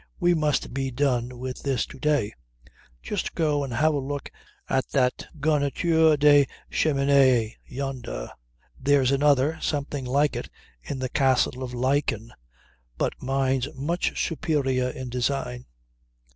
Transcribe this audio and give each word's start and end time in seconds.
We 0.19 0.33
must 0.33 0.73
be 0.73 0.89
done 0.89 1.37
with 1.37 1.61
this 1.61 1.85
to 1.85 1.99
day. 1.99 2.33
Just 3.03 3.35
go 3.35 3.63
and 3.63 3.71
have 3.71 3.93
a 3.93 3.99
look 3.99 4.31
at 4.67 4.89
that 4.93 5.27
garniture 5.39 6.17
de 6.17 6.47
cheminee 6.71 7.57
yonder. 7.67 8.31
There's 8.79 9.11
another, 9.11 9.59
something 9.61 10.05
like 10.05 10.35
it, 10.35 10.49
in 10.81 10.97
the 10.97 11.09
castle 11.09 11.61
of 11.61 11.75
Laeken, 11.75 12.31
but 12.97 13.13
mine's 13.21 13.67
much 13.75 14.19
superior 14.27 14.89
in 14.89 15.09
design." 15.09 15.67